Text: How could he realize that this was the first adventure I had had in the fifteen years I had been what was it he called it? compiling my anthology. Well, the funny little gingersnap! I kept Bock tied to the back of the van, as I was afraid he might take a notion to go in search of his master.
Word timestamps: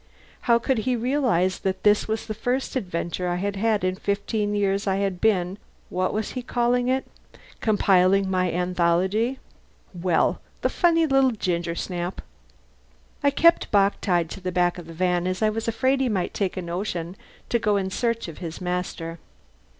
How 0.49 0.57
could 0.57 0.79
he 0.79 0.95
realize 0.95 1.59
that 1.59 1.83
this 1.83 2.07
was 2.07 2.25
the 2.25 2.33
first 2.33 2.75
adventure 2.75 3.27
I 3.27 3.35
had 3.35 3.55
had 3.55 3.83
in 3.83 3.93
the 3.93 3.99
fifteen 3.99 4.55
years 4.55 4.87
I 4.87 4.95
had 4.95 5.21
been 5.21 5.59
what 5.91 6.11
was 6.11 6.31
it 6.31 6.33
he 6.33 6.41
called 6.41 6.89
it? 6.89 7.05
compiling 7.59 8.27
my 8.27 8.51
anthology. 8.51 9.37
Well, 9.93 10.41
the 10.61 10.69
funny 10.69 11.05
little 11.05 11.29
gingersnap! 11.33 12.19
I 13.21 13.29
kept 13.29 13.69
Bock 13.69 14.01
tied 14.01 14.31
to 14.31 14.41
the 14.41 14.51
back 14.51 14.79
of 14.79 14.87
the 14.87 14.93
van, 14.93 15.27
as 15.27 15.43
I 15.43 15.51
was 15.51 15.67
afraid 15.67 16.01
he 16.01 16.09
might 16.09 16.33
take 16.33 16.57
a 16.57 16.63
notion 16.63 17.15
to 17.49 17.59
go 17.59 17.77
in 17.77 17.91
search 17.91 18.27
of 18.27 18.39
his 18.39 18.59
master. 18.59 19.19